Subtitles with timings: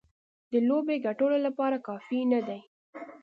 [0.51, 2.59] د لوبې ګټلو لپاره کافي نه دي.